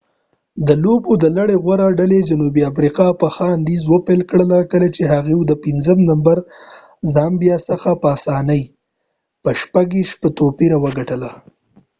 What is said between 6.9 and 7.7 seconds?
زامبیا